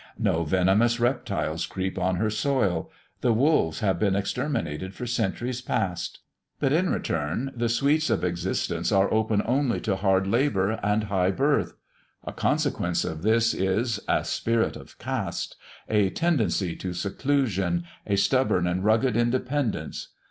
No 0.17 0.43
venomous 0.43 0.99
reptiles 0.99 1.67
creep 1.67 1.99
on 1.99 2.15
her 2.15 2.31
soil; 2.31 2.89
the 3.19 3.31
wolves 3.31 3.81
have 3.81 3.99
been 3.99 4.15
exterminated 4.15 4.95
for 4.95 5.05
centuries 5.05 5.61
past. 5.61 6.21
But 6.59 6.73
in 6.73 6.89
return, 6.89 7.51
the 7.55 7.69
sweets 7.69 8.09
of 8.09 8.23
existence 8.23 8.91
are 8.91 9.13
open 9.13 9.43
only 9.45 9.79
to 9.81 9.95
hard 9.95 10.25
labour 10.25 10.79
and 10.81 11.03
high 11.03 11.29
birth. 11.29 11.73
A 12.23 12.33
consequence 12.33 13.05
of 13.05 13.21
this 13.21 13.53
is, 13.53 13.99
a 14.09 14.25
spirit 14.25 14.75
of 14.75 14.97
caste, 14.97 15.55
a 15.87 16.09
tendency 16.09 16.75
to 16.77 16.93
seclusion, 16.93 17.83
a 18.07 18.15
stubborn 18.15 18.65
and 18.65 18.83
rugged 18.83 19.15
independence. 19.15 20.07